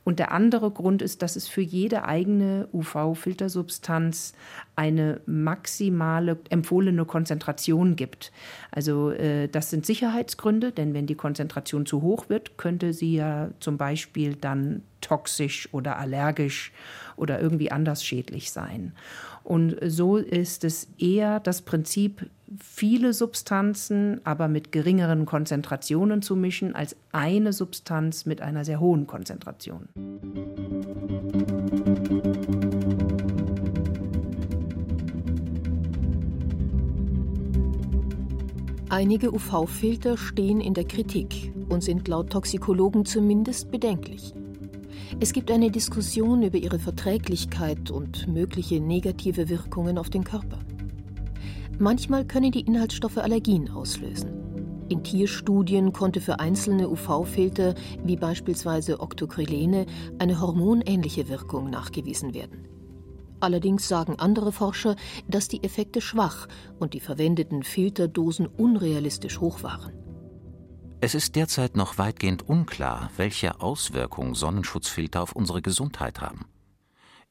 Und 0.04 0.18
der 0.18 0.32
andere 0.32 0.70
Grund 0.70 1.00
ist, 1.00 1.22
dass 1.22 1.36
es 1.36 1.48
für 1.48 1.62
jede 1.62 2.04
eigene 2.04 2.68
UV-Filtersubstanz 2.72 4.34
eine 4.76 5.22
maximale 5.24 6.38
empfohlene 6.50 7.06
Konzentration 7.06 7.96
gibt. 7.96 8.32
Also 8.70 9.12
äh, 9.12 9.48
das 9.48 9.70
sind 9.70 9.86
Sicherheitsgründe, 9.86 10.72
denn 10.72 10.92
wenn 10.92 11.06
die 11.06 11.14
Konzentration 11.14 11.86
zu 11.86 12.02
hoch 12.02 12.28
wird, 12.28 12.58
könnte 12.58 12.92
sie 12.92 13.14
ja 13.14 13.50
zum 13.60 13.78
Beispiel 13.78 14.34
dann 14.34 14.82
toxisch 15.00 15.68
oder 15.72 15.98
allergisch 15.98 16.72
oder 17.16 17.40
irgendwie 17.40 17.70
anders 17.70 18.04
schädlich 18.04 18.52
sein. 18.52 18.92
Und 19.44 19.76
so 19.84 20.16
ist 20.16 20.64
es 20.64 20.88
eher 20.98 21.40
das 21.40 21.62
Prinzip, 21.62 22.26
viele 22.58 23.12
Substanzen, 23.12 24.20
aber 24.24 24.48
mit 24.48 24.72
geringeren 24.72 25.26
Konzentrationen 25.26 26.22
zu 26.22 26.36
mischen, 26.36 26.74
als 26.74 26.96
eine 27.12 27.52
Substanz 27.52 28.26
mit 28.26 28.42
einer 28.42 28.64
sehr 28.64 28.78
hohen 28.78 29.06
Konzentration. 29.06 29.88
Einige 38.90 39.32
UV-Filter 39.32 40.18
stehen 40.18 40.60
in 40.60 40.74
der 40.74 40.84
Kritik 40.84 41.50
und 41.70 41.82
sind 41.82 42.06
laut 42.08 42.28
Toxikologen 42.28 43.06
zumindest 43.06 43.70
bedenklich. 43.70 44.34
Es 45.20 45.32
gibt 45.32 45.50
eine 45.50 45.70
Diskussion 45.70 46.42
über 46.42 46.58
ihre 46.58 46.78
Verträglichkeit 46.78 47.90
und 47.90 48.26
mögliche 48.28 48.80
negative 48.80 49.48
Wirkungen 49.48 49.98
auf 49.98 50.10
den 50.10 50.24
Körper. 50.24 50.58
Manchmal 51.78 52.24
können 52.24 52.50
die 52.52 52.60
Inhaltsstoffe 52.60 53.18
Allergien 53.18 53.70
auslösen. 53.70 54.30
In 54.88 55.02
Tierstudien 55.02 55.92
konnte 55.92 56.20
für 56.20 56.40
einzelne 56.40 56.88
UV-Filter, 56.88 57.74
wie 58.04 58.16
beispielsweise 58.16 59.00
Octocrylene, 59.00 59.86
eine 60.18 60.40
hormonähnliche 60.40 61.28
Wirkung 61.28 61.70
nachgewiesen 61.70 62.34
werden. 62.34 62.68
Allerdings 63.40 63.88
sagen 63.88 64.16
andere 64.18 64.52
Forscher, 64.52 64.96
dass 65.28 65.48
die 65.48 65.64
Effekte 65.64 66.00
schwach 66.00 66.46
und 66.78 66.94
die 66.94 67.00
verwendeten 67.00 67.62
Filterdosen 67.62 68.46
unrealistisch 68.46 69.40
hoch 69.40 69.62
waren. 69.62 69.92
Es 71.04 71.16
ist 71.16 71.34
derzeit 71.34 71.74
noch 71.74 71.98
weitgehend 71.98 72.48
unklar, 72.48 73.10
welche 73.16 73.60
Auswirkungen 73.60 74.36
Sonnenschutzfilter 74.36 75.20
auf 75.20 75.32
unsere 75.32 75.60
Gesundheit 75.60 76.20
haben. 76.20 76.46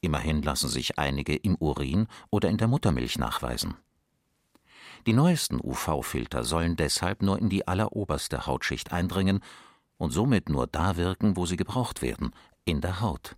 Immerhin 0.02 0.42
lassen 0.42 0.68
sich 0.68 1.00
einige 1.00 1.38
im 1.38 1.56
Urin 1.56 2.08
oder 2.32 2.50
in 2.50 2.58
der 2.58 2.68
Muttermilch 2.68 3.18
nachweisen. 3.18 3.76
Die 5.08 5.14
neuesten 5.14 5.58
UV-Filter 5.64 6.44
sollen 6.44 6.76
deshalb 6.76 7.22
nur 7.22 7.40
in 7.40 7.48
die 7.48 7.66
alleroberste 7.66 8.46
Hautschicht 8.46 8.92
eindringen 8.92 9.40
und 9.98 10.12
somit 10.12 10.50
nur 10.50 10.68
da 10.68 10.98
wirken, 10.98 11.38
wo 11.38 11.46
sie 11.46 11.56
gebraucht 11.56 12.02
werden, 12.02 12.34
in 12.66 12.82
der 12.82 13.00
Haut. 13.00 13.38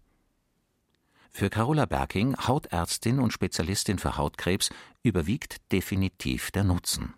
Für 1.30 1.52
Carola 1.52 1.86
Berking, 1.86 2.36
Hautärztin 2.38 3.20
und 3.20 3.34
Spezialistin 3.34 4.00
für 4.00 4.18
Hautkrebs, 4.18 4.72
überwiegt 5.04 5.72
definitiv 5.72 6.50
der 6.50 6.64
Nutzen. 6.64 7.14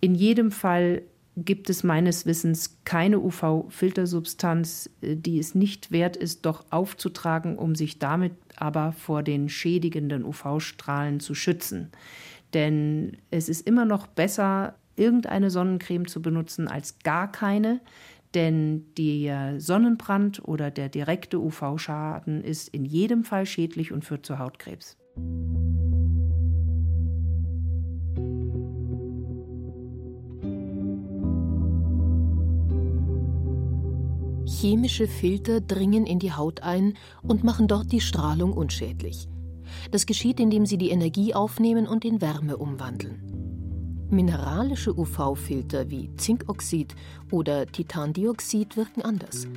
In 0.00 0.14
jedem 0.14 0.52
Fall 0.52 1.02
gibt 1.36 1.68
es 1.68 1.84
meines 1.84 2.24
Wissens 2.24 2.78
keine 2.84 3.20
UV-Filtersubstanz, 3.20 4.90
äh, 5.02 5.16
die 5.16 5.38
es 5.38 5.54
nicht 5.54 5.92
wert 5.92 6.16
ist, 6.16 6.46
doch 6.46 6.64
aufzutragen, 6.70 7.58
um 7.58 7.74
sich 7.74 7.98
damit 7.98 8.32
aber 8.56 8.92
vor 8.92 9.22
den 9.22 9.48
schädigenden 9.48 10.24
UV-Strahlen 10.24 11.20
zu 11.20 11.34
schützen. 11.34 11.90
Denn 12.54 13.18
es 13.30 13.48
ist 13.48 13.66
immer 13.66 13.84
noch 13.84 14.06
besser, 14.06 14.76
irgendeine 14.96 15.50
Sonnencreme 15.50 16.06
zu 16.06 16.22
benutzen 16.22 16.68
als 16.68 16.98
gar 17.00 17.30
keine. 17.30 17.80
Denn 18.34 18.86
der 18.96 19.60
Sonnenbrand 19.60 20.46
oder 20.46 20.70
der 20.70 20.88
direkte 20.88 21.38
UV-Schaden 21.38 22.42
ist 22.42 22.68
in 22.68 22.84
jedem 22.84 23.24
Fall 23.24 23.46
schädlich 23.46 23.92
und 23.92 24.04
führt 24.04 24.26
zu 24.26 24.38
Hautkrebs. 24.38 24.96
Chemische 34.46 35.08
Filter 35.08 35.60
dringen 35.60 36.06
in 36.06 36.20
die 36.20 36.32
Haut 36.32 36.62
ein 36.62 36.94
und 37.22 37.42
machen 37.42 37.66
dort 37.66 37.90
die 37.90 38.00
Strahlung 38.00 38.52
unschädlich. 38.52 39.28
Das 39.90 40.06
geschieht, 40.06 40.38
indem 40.38 40.66
sie 40.66 40.78
die 40.78 40.90
Energie 40.90 41.34
aufnehmen 41.34 41.86
und 41.86 42.04
in 42.04 42.20
Wärme 42.20 42.56
umwandeln. 42.56 44.06
Mineralische 44.08 44.96
UV-Filter 44.96 45.90
wie 45.90 46.14
Zinkoxid 46.16 46.94
oder 47.32 47.66
Titandioxid 47.66 48.76
wirken 48.76 49.02
anders. 49.02 49.48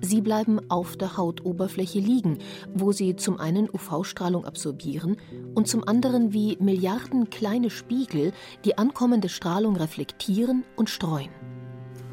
Sie 0.00 0.22
bleiben 0.22 0.58
auf 0.70 0.96
der 0.96 1.18
Hautoberfläche 1.18 1.98
liegen, 1.98 2.38
wo 2.74 2.92
sie 2.92 3.16
zum 3.16 3.38
einen 3.38 3.68
UV-Strahlung 3.68 4.46
absorbieren 4.46 5.18
und 5.54 5.68
zum 5.68 5.86
anderen 5.86 6.32
wie 6.32 6.56
Milliarden 6.58 7.28
kleine 7.28 7.68
Spiegel 7.68 8.32
die 8.64 8.78
ankommende 8.78 9.28
Strahlung 9.28 9.76
reflektieren 9.76 10.64
und 10.76 10.88
streuen. 10.88 11.28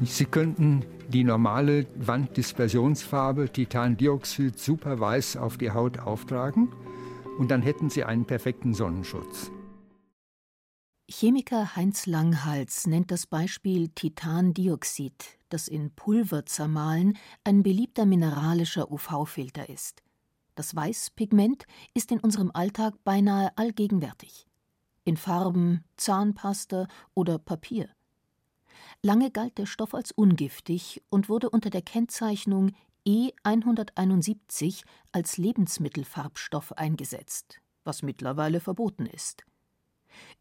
Sie 0.02 0.26
könnten 0.26 0.84
die 1.08 1.24
normale 1.24 1.86
Wanddispersionsfarbe 1.96 3.50
Titandioxid 3.50 4.58
super 4.58 5.00
weiß 5.00 5.38
auf 5.38 5.56
die 5.56 5.70
Haut 5.70 5.98
auftragen 5.98 6.68
und 7.38 7.50
dann 7.50 7.62
hätten 7.62 7.88
Sie 7.88 8.04
einen 8.04 8.26
perfekten 8.26 8.74
Sonnenschutz. 8.74 9.50
Chemiker 11.10 11.74
Heinz 11.74 12.04
Langhals 12.04 12.86
nennt 12.86 13.10
das 13.10 13.26
Beispiel 13.26 13.88
Titandioxid, 13.88 15.38
das 15.48 15.66
in 15.66 15.90
Pulver 15.92 16.44
zermahlen 16.44 17.16
ein 17.44 17.62
beliebter 17.62 18.04
mineralischer 18.04 18.90
UV-Filter 18.90 19.70
ist. 19.70 20.02
Das 20.54 20.76
Weißpigment 20.76 21.64
ist 21.94 22.12
in 22.12 22.20
unserem 22.20 22.50
Alltag 22.52 22.92
beinahe 23.04 23.56
allgegenwärtig. 23.56 24.46
In 25.04 25.16
Farben, 25.16 25.84
Zahnpasta 25.96 26.86
oder 27.14 27.38
Papier. 27.38 27.88
Lange 29.02 29.30
galt 29.30 29.58
der 29.58 29.66
Stoff 29.66 29.94
als 29.94 30.10
ungiftig 30.10 31.02
und 31.08 31.28
wurde 31.28 31.50
unter 31.50 31.70
der 31.70 31.82
Kennzeichnung 31.82 32.72
E171 33.06 34.82
als 35.12 35.36
Lebensmittelfarbstoff 35.36 36.72
eingesetzt, 36.72 37.60
was 37.84 38.02
mittlerweile 38.02 38.58
verboten 38.60 39.06
ist. 39.06 39.44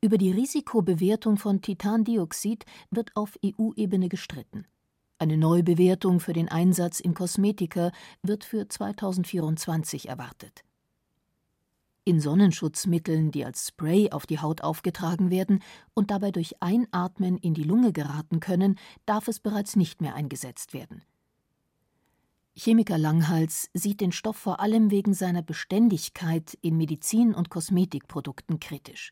Über 0.02 0.18
die 0.18 0.32
Risikobewertung 0.32 1.38
von 1.38 1.62
Titandioxid 1.62 2.66
wird 2.90 3.16
auf 3.16 3.38
EU-Ebene 3.46 4.10
gestritten. 4.10 4.66
Eine 5.20 5.38
Neubewertung 5.38 6.20
für 6.20 6.34
den 6.34 6.50
Einsatz 6.50 7.00
in 7.00 7.14
Kosmetika 7.14 7.92
wird 8.24 8.44
für 8.44 8.68
2024 8.68 10.10
erwartet. 10.10 10.64
In 12.08 12.22
Sonnenschutzmitteln, 12.22 13.32
die 13.32 13.44
als 13.44 13.68
Spray 13.68 14.12
auf 14.12 14.26
die 14.26 14.40
Haut 14.40 14.62
aufgetragen 14.62 15.30
werden 15.30 15.62
und 15.94 16.10
dabei 16.10 16.32
durch 16.32 16.62
Einatmen 16.62 17.38
in 17.38 17.54
die 17.54 17.66
Lunge 17.66 17.92
geraten 17.92 18.40
können, 18.40 18.80
darf 19.06 19.28
es 19.28 19.42
bereits 19.42 19.76
nicht 19.76 20.00
mehr 20.00 20.16
eingesetzt 20.16 20.74
werden. 20.74 21.02
Chemiker 22.56 22.98
Langhals 22.98 23.70
sieht 23.74 24.00
den 24.00 24.14
Stoff 24.14 24.38
vor 24.38 24.62
allem 24.62 24.90
wegen 24.90 25.14
seiner 25.14 25.42
Beständigkeit 25.42 26.58
in 26.62 26.78
Medizin- 26.78 27.34
und 27.34 27.50
Kosmetikprodukten 27.50 28.62
kritisch. 28.62 29.12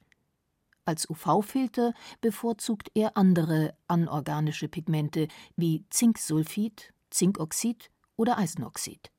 Als 0.85 1.09
UV-Filter 1.09 1.93
bevorzugt 2.21 2.91
er 2.93 3.17
andere 3.17 3.75
anorganische 3.89 4.69
Pigmente 4.69 5.27
wie 5.57 5.83
Zinksulfid, 5.89 6.93
Zinkoxid 7.09 7.91
oder 8.15 8.37
Eisenoxid. 8.37 9.11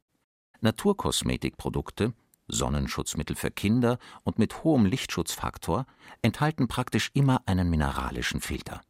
Naturkosmetikprodukte, 0.62 2.14
Sonnenschutzmittel 2.48 3.36
für 3.36 3.50
Kinder 3.50 3.98
und 4.24 4.38
mit 4.38 4.64
hohem 4.64 4.86
Lichtschutzfaktor 4.86 5.86
enthalten 6.22 6.68
praktisch 6.68 7.10
immer 7.14 7.42
einen 7.46 7.68
mineralischen 7.70 8.40
Filter. 8.40 8.80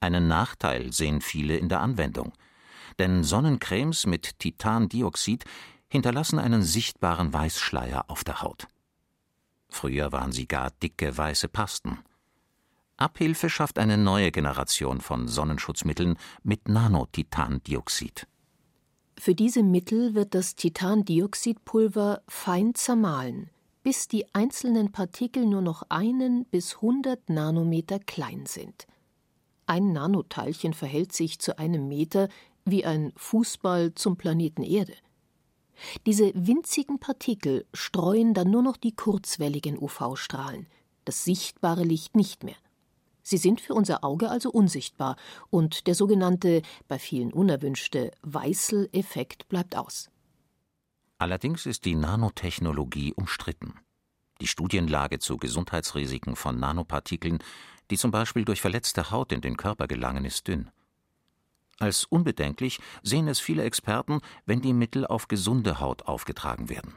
Einen 0.00 0.28
Nachteil 0.28 0.92
sehen 0.92 1.20
viele 1.20 1.56
in 1.56 1.68
der 1.68 1.80
Anwendung, 1.80 2.32
denn 2.98 3.24
Sonnencremes 3.24 4.06
mit 4.06 4.38
Titandioxid 4.38 5.44
hinterlassen 5.88 6.38
einen 6.38 6.62
sichtbaren 6.62 7.32
Weißschleier 7.32 8.04
auf 8.08 8.24
der 8.24 8.42
Haut. 8.42 8.66
Früher 9.68 10.12
waren 10.12 10.32
sie 10.32 10.46
gar 10.46 10.70
dicke 10.70 11.16
weiße 11.16 11.48
Pasten. 11.48 11.98
Abhilfe 12.96 13.48
schafft 13.48 13.78
eine 13.78 13.96
neue 13.96 14.32
Generation 14.32 15.00
von 15.00 15.28
Sonnenschutzmitteln 15.28 16.16
mit 16.42 16.68
Nanotitandioxid. 16.68 18.26
Für 19.20 19.34
diese 19.34 19.64
Mittel 19.64 20.14
wird 20.14 20.34
das 20.34 20.54
Titandioxidpulver 20.54 22.22
fein 22.28 22.76
zermahlen, 22.76 23.50
bis 23.82 24.06
die 24.06 24.32
einzelnen 24.32 24.92
Partikel 24.92 25.44
nur 25.44 25.60
noch 25.60 25.82
einen 25.88 26.44
bis 26.44 26.80
hundert 26.80 27.28
Nanometer 27.28 27.98
klein 27.98 28.46
sind. 28.46 28.86
Ein 29.66 29.92
Nanoteilchen 29.92 30.72
verhält 30.72 31.12
sich 31.12 31.40
zu 31.40 31.58
einem 31.58 31.88
Meter 31.88 32.28
wie 32.64 32.84
ein 32.84 33.12
Fußball 33.16 33.92
zum 33.94 34.16
Planeten 34.16 34.62
Erde. 34.62 34.94
Diese 36.06 36.32
winzigen 36.34 37.00
Partikel 37.00 37.66
streuen 37.74 38.34
dann 38.34 38.50
nur 38.50 38.62
noch 38.62 38.76
die 38.76 38.94
kurzwelligen 38.94 39.78
UV-Strahlen, 39.78 40.68
das 41.04 41.24
sichtbare 41.24 41.82
Licht 41.82 42.14
nicht 42.14 42.44
mehr. 42.44 42.56
Sie 43.28 43.36
sind 43.36 43.60
für 43.60 43.74
unser 43.74 44.04
Auge 44.04 44.30
also 44.30 44.50
unsichtbar 44.50 45.16
und 45.50 45.86
der 45.86 45.94
sogenannte, 45.94 46.62
bei 46.88 46.98
vielen 46.98 47.30
unerwünschte 47.30 48.10
Weißel-Effekt 48.22 49.50
bleibt 49.50 49.76
aus. 49.76 50.08
Allerdings 51.18 51.66
ist 51.66 51.84
die 51.84 51.94
Nanotechnologie 51.94 53.12
umstritten. 53.12 53.74
Die 54.40 54.46
Studienlage 54.46 55.18
zu 55.18 55.36
Gesundheitsrisiken 55.36 56.36
von 56.36 56.58
Nanopartikeln, 56.58 57.40
die 57.90 57.98
zum 57.98 58.12
Beispiel 58.12 58.46
durch 58.46 58.62
verletzte 58.62 59.10
Haut 59.10 59.30
in 59.30 59.42
den 59.42 59.58
Körper 59.58 59.88
gelangen, 59.88 60.24
ist 60.24 60.48
dünn. 60.48 60.70
Als 61.78 62.06
unbedenklich 62.06 62.80
sehen 63.02 63.28
es 63.28 63.40
viele 63.40 63.64
Experten, 63.64 64.22
wenn 64.46 64.62
die 64.62 64.72
Mittel 64.72 65.06
auf 65.06 65.28
gesunde 65.28 65.80
Haut 65.80 66.06
aufgetragen 66.06 66.70
werden. 66.70 66.94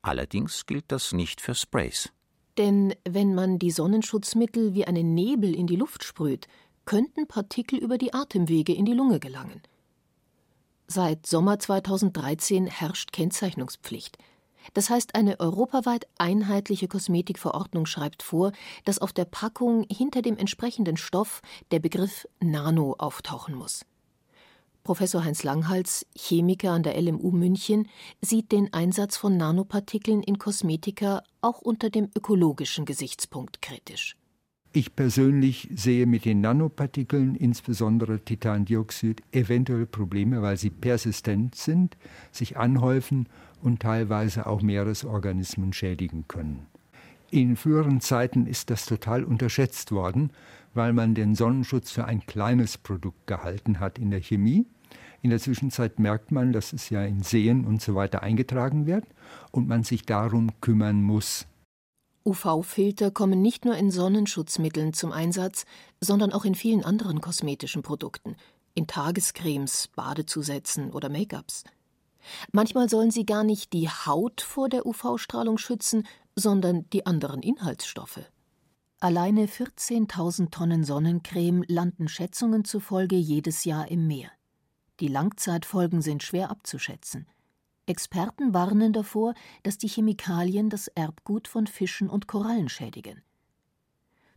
Allerdings 0.00 0.64
gilt 0.66 0.92
das 0.92 1.12
nicht 1.12 1.40
für 1.40 1.56
Sprays. 1.56 2.12
Denn 2.58 2.94
wenn 3.08 3.34
man 3.34 3.58
die 3.58 3.70
Sonnenschutzmittel 3.70 4.74
wie 4.74 4.86
einen 4.86 5.14
Nebel 5.14 5.54
in 5.54 5.66
die 5.66 5.76
Luft 5.76 6.04
sprüht, 6.04 6.48
könnten 6.84 7.26
Partikel 7.26 7.78
über 7.78 7.96
die 7.98 8.12
Atemwege 8.12 8.74
in 8.74 8.84
die 8.84 8.92
Lunge 8.92 9.20
gelangen. 9.20 9.62
Seit 10.86 11.26
Sommer 11.26 11.58
2013 11.58 12.66
herrscht 12.66 13.12
Kennzeichnungspflicht. 13.12 14.18
Das 14.74 14.90
heißt, 14.90 15.14
eine 15.14 15.40
europaweit 15.40 16.06
einheitliche 16.18 16.86
Kosmetikverordnung 16.86 17.86
schreibt 17.86 18.22
vor, 18.22 18.52
dass 18.84 18.98
auf 18.98 19.12
der 19.12 19.24
Packung 19.24 19.86
hinter 19.90 20.22
dem 20.22 20.36
entsprechenden 20.36 20.96
Stoff 20.96 21.40
der 21.70 21.80
Begriff 21.80 22.28
Nano 22.40 22.94
auftauchen 22.98 23.54
muss. 23.54 23.84
Professor 24.84 25.24
Heinz 25.24 25.44
Langhals, 25.44 26.06
Chemiker 26.16 26.72
an 26.72 26.82
der 26.82 27.00
LMU 27.00 27.30
München, 27.30 27.88
sieht 28.20 28.50
den 28.50 28.72
Einsatz 28.72 29.16
von 29.16 29.36
Nanopartikeln 29.36 30.22
in 30.22 30.38
Kosmetika 30.38 31.22
auch 31.40 31.60
unter 31.60 31.88
dem 31.88 32.08
ökologischen 32.16 32.84
Gesichtspunkt 32.84 33.62
kritisch. 33.62 34.16
Ich 34.74 34.96
persönlich 34.96 35.68
sehe 35.74 36.06
mit 36.06 36.24
den 36.24 36.40
Nanopartikeln, 36.40 37.34
insbesondere 37.34 38.20
Titandioxid, 38.20 39.22
eventuell 39.30 39.84
Probleme, 39.84 40.40
weil 40.40 40.56
sie 40.56 40.70
persistent 40.70 41.54
sind, 41.54 41.96
sich 42.32 42.56
anhäufen 42.56 43.28
und 43.60 43.80
teilweise 43.80 44.46
auch 44.46 44.62
Meeresorganismen 44.62 45.74
schädigen 45.74 46.26
können. 46.26 46.66
In 47.30 47.56
früheren 47.56 48.00
Zeiten 48.00 48.46
ist 48.46 48.68
das 48.68 48.84
total 48.84 49.24
unterschätzt 49.24 49.92
worden, 49.92 50.32
weil 50.74 50.92
man 50.92 51.14
den 51.14 51.34
Sonnenschutz 51.34 51.90
für 51.90 52.04
ein 52.04 52.24
kleines 52.26 52.78
Produkt 52.78 53.26
gehalten 53.26 53.80
hat 53.80 53.98
in 53.98 54.10
der 54.10 54.20
Chemie. 54.20 54.66
In 55.22 55.30
der 55.30 55.38
Zwischenzeit 55.38 55.98
merkt 55.98 56.32
man, 56.32 56.52
dass 56.52 56.72
es 56.72 56.90
ja 56.90 57.04
in 57.04 57.22
Seen 57.22 57.64
und 57.64 57.80
so 57.80 57.94
weiter 57.94 58.22
eingetragen 58.22 58.86
wird 58.86 59.04
und 59.52 59.68
man 59.68 59.84
sich 59.84 60.02
darum 60.02 60.50
kümmern 60.60 61.02
muss. 61.02 61.46
UV-Filter 62.24 63.10
kommen 63.10 63.42
nicht 63.42 63.64
nur 63.64 63.76
in 63.76 63.90
Sonnenschutzmitteln 63.90 64.92
zum 64.92 65.12
Einsatz, 65.12 65.64
sondern 66.00 66.32
auch 66.32 66.44
in 66.44 66.54
vielen 66.54 66.84
anderen 66.84 67.20
kosmetischen 67.20 67.82
Produkten, 67.82 68.36
in 68.74 68.86
Tagescremes, 68.86 69.88
Badezusätzen 69.94 70.90
oder 70.90 71.08
Make-ups. 71.08 71.64
Manchmal 72.52 72.88
sollen 72.88 73.10
sie 73.10 73.26
gar 73.26 73.42
nicht 73.42 73.72
die 73.72 73.88
Haut 73.88 74.40
vor 74.40 74.68
der 74.68 74.86
UV-Strahlung 74.86 75.58
schützen, 75.58 76.06
sondern 76.36 76.88
die 76.90 77.06
anderen 77.06 77.42
Inhaltsstoffe. 77.42 78.20
Alleine 79.02 79.46
14.000 79.46 80.52
Tonnen 80.52 80.84
Sonnencreme 80.84 81.64
landen 81.66 82.06
Schätzungen 82.06 82.64
zufolge 82.64 83.16
jedes 83.16 83.64
Jahr 83.64 83.90
im 83.90 84.06
Meer. 84.06 84.30
Die 85.00 85.08
Langzeitfolgen 85.08 86.02
sind 86.02 86.22
schwer 86.22 86.52
abzuschätzen. 86.52 87.26
Experten 87.86 88.54
warnen 88.54 88.92
davor, 88.92 89.34
dass 89.64 89.76
die 89.76 89.88
Chemikalien 89.88 90.70
das 90.70 90.86
Erbgut 90.86 91.48
von 91.48 91.66
Fischen 91.66 92.08
und 92.08 92.28
Korallen 92.28 92.68
schädigen. 92.68 93.22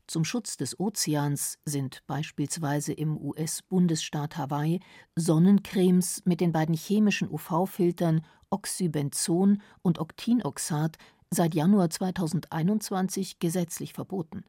Zum 0.08 0.26
Schutz 0.26 0.58
des 0.58 0.80
Ozeans 0.80 1.60
sind 1.66 2.02
beispielsweise 2.08 2.92
im 2.92 3.18
US-Bundesstaat 3.18 4.36
Hawaii 4.36 4.80
Sonnencremes 5.16 6.24
mit 6.26 6.42
den 6.42 6.52
beiden 6.52 6.74
chemischen 6.74 7.30
UV-Filtern 7.30 8.26
Oxybenzon 8.50 9.62
und 9.84 10.00
Octinoxat 10.00 10.98
seit 11.30 11.54
Januar 11.54 11.92
2021 11.92 13.38
gesetzlich 13.38 13.94
verboten. 13.94 14.44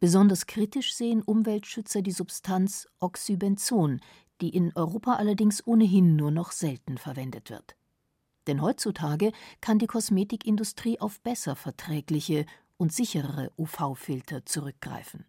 Besonders 0.00 0.46
kritisch 0.46 0.94
sehen 0.94 1.22
Umweltschützer 1.22 2.02
die 2.02 2.12
Substanz 2.12 2.86
Oxybenzon, 3.00 4.00
die 4.40 4.50
in 4.50 4.72
Europa 4.76 5.14
allerdings 5.14 5.66
ohnehin 5.66 6.14
nur 6.14 6.30
noch 6.30 6.52
selten 6.52 6.98
verwendet 6.98 7.50
wird. 7.50 7.76
Denn 8.46 8.62
heutzutage 8.62 9.32
kann 9.60 9.78
die 9.78 9.88
Kosmetikindustrie 9.88 11.00
auf 11.00 11.20
besser 11.20 11.56
verträgliche 11.56 12.46
und 12.76 12.92
sicherere 12.92 13.52
UV-Filter 13.58 14.46
zurückgreifen. 14.46 15.26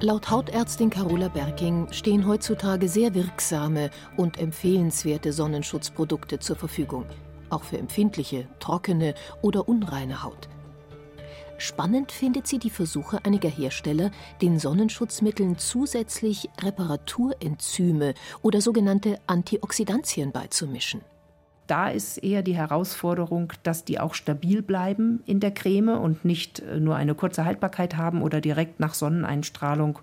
Laut 0.00 0.30
Hautärztin 0.30 0.90
Carola 0.90 1.26
Berking 1.26 1.92
stehen 1.92 2.24
heutzutage 2.24 2.88
sehr 2.88 3.14
wirksame 3.16 3.90
und 4.16 4.38
empfehlenswerte 4.38 5.32
Sonnenschutzprodukte 5.32 6.38
zur 6.38 6.54
Verfügung, 6.54 7.04
auch 7.50 7.64
für 7.64 7.78
empfindliche, 7.78 8.46
trockene 8.60 9.14
oder 9.42 9.68
unreine 9.68 10.22
Haut. 10.22 10.48
Spannend 11.56 12.12
findet 12.12 12.46
sie 12.46 12.60
die 12.60 12.70
Versuche 12.70 13.24
einiger 13.24 13.48
Hersteller, 13.48 14.12
den 14.40 14.60
Sonnenschutzmitteln 14.60 15.58
zusätzlich 15.58 16.48
Reparaturenzyme 16.62 18.14
oder 18.40 18.60
sogenannte 18.60 19.18
Antioxidantien 19.26 20.30
beizumischen. 20.30 21.00
Da 21.68 21.88
ist 21.88 22.16
eher 22.16 22.42
die 22.42 22.56
Herausforderung, 22.56 23.52
dass 23.62 23.84
die 23.84 24.00
auch 24.00 24.14
stabil 24.14 24.62
bleiben 24.62 25.22
in 25.26 25.38
der 25.38 25.52
Creme 25.52 26.00
und 26.00 26.24
nicht 26.24 26.60
äh, 26.60 26.80
nur 26.80 26.96
eine 26.96 27.14
kurze 27.14 27.44
Haltbarkeit 27.44 27.96
haben 27.96 28.22
oder 28.22 28.40
direkt 28.40 28.80
nach 28.80 28.94
Sonneneinstrahlung 28.94 29.98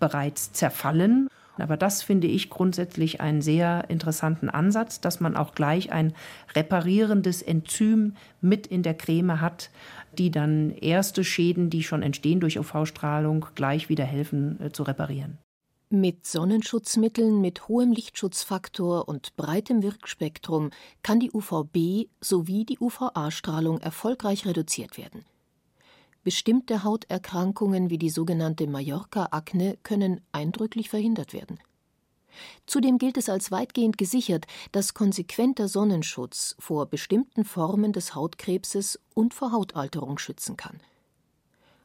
bereits 0.00 0.52
zerfallen. 0.52 1.28
Aber 1.58 1.76
das 1.76 2.02
finde 2.02 2.26
ich 2.26 2.48
grundsätzlich 2.48 3.20
einen 3.20 3.42
sehr 3.42 3.84
interessanten 3.88 4.48
Ansatz, 4.48 5.02
dass 5.02 5.20
man 5.20 5.36
auch 5.36 5.54
gleich 5.54 5.92
ein 5.92 6.14
reparierendes 6.54 7.42
Enzym 7.42 8.14
mit 8.40 8.66
in 8.66 8.82
der 8.82 8.94
Creme 8.94 9.42
hat, 9.42 9.70
die 10.16 10.30
dann 10.30 10.70
erste 10.70 11.22
Schäden, 11.22 11.68
die 11.68 11.82
schon 11.82 12.02
entstehen 12.02 12.40
durch 12.40 12.58
UV-Strahlung, 12.58 13.44
gleich 13.54 13.90
wieder 13.90 14.04
helfen 14.04 14.58
äh, 14.58 14.72
zu 14.72 14.84
reparieren. 14.84 15.36
Mit 15.92 16.24
Sonnenschutzmitteln 16.24 17.40
mit 17.40 17.66
hohem 17.66 17.90
Lichtschutzfaktor 17.90 19.08
und 19.08 19.34
breitem 19.34 19.82
Wirkspektrum 19.82 20.70
kann 21.02 21.18
die 21.18 21.32
UVB 21.32 22.08
sowie 22.20 22.64
die 22.64 22.78
UVA-Strahlung 22.78 23.80
erfolgreich 23.80 24.46
reduziert 24.46 24.96
werden. 24.96 25.24
Bestimmte 26.22 26.84
Hauterkrankungen 26.84 27.90
wie 27.90 27.98
die 27.98 28.10
sogenannte 28.10 28.68
Mallorca-Akne 28.68 29.78
können 29.82 30.20
eindrücklich 30.30 30.90
verhindert 30.90 31.32
werden. 31.32 31.58
Zudem 32.66 32.98
gilt 32.98 33.16
es 33.16 33.28
als 33.28 33.50
weitgehend 33.50 33.98
gesichert, 33.98 34.46
dass 34.70 34.94
konsequenter 34.94 35.66
Sonnenschutz 35.66 36.54
vor 36.60 36.86
bestimmten 36.86 37.44
Formen 37.44 37.92
des 37.92 38.14
Hautkrebses 38.14 39.00
und 39.12 39.34
vor 39.34 39.50
Hautalterung 39.50 40.18
schützen 40.18 40.56
kann. 40.56 40.80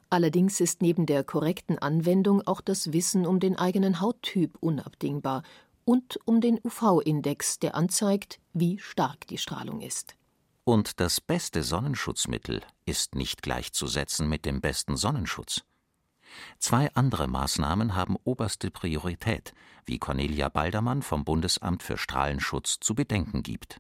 Allerdings 0.09 0.59
ist 0.59 0.81
neben 0.81 1.05
der 1.05 1.23
korrekten 1.23 1.79
Anwendung 1.79 2.45
auch 2.45 2.61
das 2.61 2.93
Wissen 2.93 3.25
um 3.25 3.39
den 3.39 3.57
eigenen 3.57 4.01
Hauttyp 4.01 4.57
unabdingbar 4.59 5.43
und 5.83 6.19
um 6.25 6.41
den 6.41 6.59
UV-Index, 6.63 7.59
der 7.59 7.75
anzeigt, 7.75 8.39
wie 8.53 8.79
stark 8.79 9.27
die 9.27 9.37
Strahlung 9.37 9.81
ist. 9.81 10.15
Und 10.63 10.99
das 10.99 11.21
beste 11.21 11.61
Sonnenschutzmittel 11.61 12.61
ist 12.85 13.13
nicht 13.13 13.43
gleichzusetzen 13.43 14.27
mit 14.27 14.45
dem 14.45 14.61
besten 14.61 14.97
Sonnenschutz. 14.97 15.61
Zwei 16.59 16.93
andere 16.95 17.27
Maßnahmen 17.27 17.95
haben 17.95 18.17
oberste 18.23 18.71
Priorität, 18.71 19.53
wie 19.85 19.99
Cornelia 19.99 20.49
Baldermann 20.49 21.01
vom 21.01 21.23
Bundesamt 21.23 21.83
für 21.83 21.97
Strahlenschutz 21.97 22.79
zu 22.79 22.95
bedenken 22.95 23.43
gibt. 23.43 23.79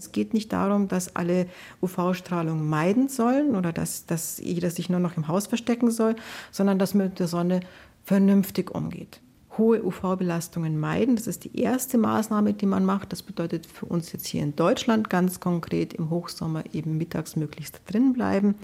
Es 0.00 0.12
geht 0.12 0.32
nicht 0.32 0.52
darum, 0.54 0.88
dass 0.88 1.14
alle 1.14 1.46
UV-Strahlung 1.82 2.66
meiden 2.66 3.10
sollen 3.10 3.54
oder 3.54 3.70
dass, 3.70 4.06
dass 4.06 4.38
jeder 4.38 4.70
sich 4.70 4.88
nur 4.88 4.98
noch 4.98 5.18
im 5.18 5.28
Haus 5.28 5.46
verstecken 5.46 5.90
soll, 5.90 6.16
sondern 6.50 6.78
dass 6.78 6.94
man 6.94 7.08
mit 7.08 7.18
der 7.18 7.28
Sonne 7.28 7.60
vernünftig 8.02 8.74
umgeht. 8.74 9.20
Hohe 9.58 9.84
UV-Belastungen 9.84 10.80
meiden, 10.80 11.16
das 11.16 11.26
ist 11.26 11.44
die 11.44 11.60
erste 11.60 11.98
Maßnahme, 11.98 12.54
die 12.54 12.64
man 12.64 12.86
macht. 12.86 13.12
Das 13.12 13.22
bedeutet 13.22 13.66
für 13.66 13.84
uns 13.84 14.10
jetzt 14.12 14.26
hier 14.26 14.42
in 14.42 14.56
Deutschland 14.56 15.10
ganz 15.10 15.38
konkret 15.38 15.92
im 15.92 16.08
Hochsommer 16.08 16.64
eben 16.72 16.96
mittags 16.96 17.36
möglichst 17.36 17.82
drin 17.86 18.14
bleiben. 18.14 18.54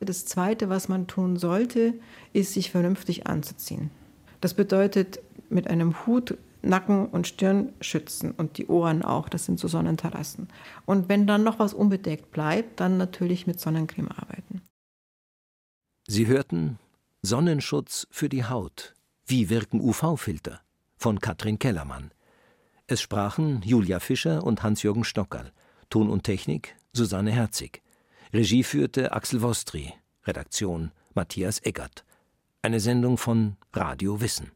Das 0.00 0.24
zweite, 0.24 0.70
was 0.70 0.88
man 0.88 1.08
tun 1.08 1.36
sollte, 1.36 1.92
ist, 2.32 2.54
sich 2.54 2.70
vernünftig 2.70 3.26
anzuziehen. 3.26 3.90
Das 4.40 4.54
bedeutet, 4.54 5.20
mit 5.50 5.68
einem 5.68 6.06
Hut 6.06 6.38
Nacken 6.68 7.06
und 7.06 7.26
Stirn 7.26 7.72
schützen 7.80 8.32
und 8.32 8.58
die 8.58 8.66
Ohren 8.66 9.02
auch. 9.02 9.28
Das 9.28 9.44
sind 9.44 9.58
so 9.58 9.68
Sonnenterrassen. 9.68 10.48
Und 10.84 11.08
wenn 11.08 11.26
dann 11.26 11.44
noch 11.44 11.58
was 11.58 11.74
unbedeckt 11.74 12.30
bleibt, 12.30 12.80
dann 12.80 12.96
natürlich 12.96 13.46
mit 13.46 13.60
Sonnencreme 13.60 14.08
arbeiten. 14.08 14.62
Sie 16.06 16.26
hörten 16.26 16.78
Sonnenschutz 17.22 18.06
für 18.10 18.28
die 18.28 18.44
Haut. 18.44 18.94
Wie 19.26 19.50
wirken 19.50 19.80
UV-Filter? 19.80 20.60
von 20.96 21.20
Katrin 21.20 21.58
Kellermann. 21.58 22.10
Es 22.86 23.02
sprachen 23.02 23.60
Julia 23.62 24.00
Fischer 24.00 24.44
und 24.44 24.62
Hans-Jürgen 24.62 25.04
Stockerl. 25.04 25.52
Ton 25.90 26.08
und 26.08 26.24
Technik 26.24 26.76
Susanne 26.92 27.30
Herzig. 27.30 27.82
Regie 28.32 28.62
führte 28.62 29.12
Axel 29.12 29.42
Wostri. 29.42 29.92
Redaktion 30.24 30.92
Matthias 31.14 31.62
Eggert. 31.64 32.04
Eine 32.62 32.80
Sendung 32.80 33.18
von 33.18 33.56
Radio 33.72 34.20
Wissen. 34.20 34.55